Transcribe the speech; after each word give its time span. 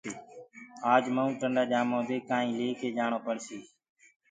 آج 0.93 1.03
مئونٚ 1.15 1.37
ٽندآ 1.39 1.63
جآمو 1.71 1.99
دي 2.09 2.17
ڪآئينٚ 2.29 2.57
ليڪي 2.59 2.89
جآڻو 2.97 3.19
پڙسيٚ 3.25 3.63